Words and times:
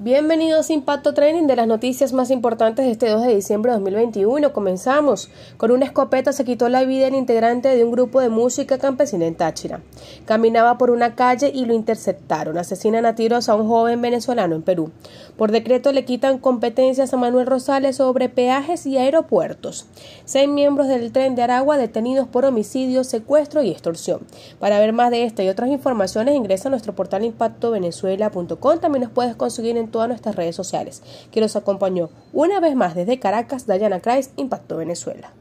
Bienvenidos 0.00 0.70
a 0.70 0.74
Impacto 0.74 1.12
Training 1.12 1.48
de 1.48 1.56
las 1.56 1.66
noticias 1.66 2.12
más 2.12 2.30
importantes 2.30 2.86
de 2.86 2.92
este 2.92 3.08
2 3.08 3.20
de 3.20 3.34
diciembre 3.34 3.72
de 3.72 3.78
2021. 3.78 4.52
Comenzamos. 4.52 5.28
Con 5.56 5.72
una 5.72 5.86
escopeta 5.86 6.32
se 6.32 6.44
quitó 6.44 6.68
la 6.68 6.84
vida 6.84 7.08
el 7.08 7.16
integrante 7.16 7.74
de 7.74 7.82
un 7.82 7.90
grupo 7.90 8.20
de 8.20 8.28
música 8.28 8.78
campesina 8.78 9.26
en 9.26 9.34
Táchira. 9.34 9.80
Caminaba 10.24 10.78
por 10.78 10.92
una 10.92 11.16
calle 11.16 11.50
y 11.52 11.64
lo 11.64 11.74
interceptaron. 11.74 12.58
Asesinan 12.58 13.06
a 13.06 13.16
tiros 13.16 13.48
a 13.48 13.56
un 13.56 13.66
joven 13.66 14.00
venezolano 14.00 14.54
en 14.54 14.62
Perú. 14.62 14.92
Por 15.36 15.50
decreto 15.50 15.90
le 15.90 16.04
quitan 16.04 16.38
competencias 16.38 17.12
a 17.12 17.16
Manuel 17.16 17.48
Rosales 17.48 17.96
sobre 17.96 18.28
peajes 18.28 18.86
y 18.86 18.98
aeropuertos. 18.98 19.86
Seis 20.24 20.48
miembros 20.48 20.86
del 20.86 21.10
tren 21.10 21.34
de 21.34 21.42
Aragua 21.42 21.76
detenidos 21.76 22.28
por 22.28 22.44
homicidio, 22.44 23.02
secuestro 23.02 23.64
y 23.64 23.72
extorsión. 23.72 24.20
Para 24.60 24.78
ver 24.78 24.92
más 24.92 25.10
de 25.10 25.24
esta 25.24 25.42
y 25.42 25.48
otras 25.48 25.70
informaciones 25.70 26.36
ingresa 26.36 26.68
a 26.68 26.70
nuestro 26.70 26.94
portal 26.94 27.24
impactovenezuela.com. 27.24 28.78
También 28.78 29.02
nos 29.02 29.10
puedes 29.10 29.34
conseguir 29.34 29.76
en 29.76 29.87
todas 29.88 30.08
nuestras 30.08 30.36
redes 30.36 30.56
sociales, 30.56 31.02
que 31.30 31.40
nos 31.40 31.56
acompañó 31.56 32.10
una 32.32 32.60
vez 32.60 32.74
más 32.74 32.94
desde 32.94 33.18
Caracas, 33.18 33.66
Dayana 33.66 34.00
Kreis, 34.00 34.30
Impacto 34.36 34.76
Venezuela. 34.76 35.32